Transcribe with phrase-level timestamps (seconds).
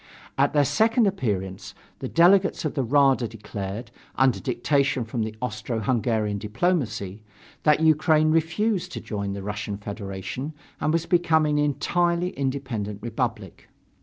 [0.35, 5.79] At their second appearance the delegates of the Rada declared, under dictation from the Austro
[5.79, 7.21] Hungarian diplomacy,
[7.61, 13.69] that Ukraine refused to join the Russian Federation and was becoming an entirely independent republic.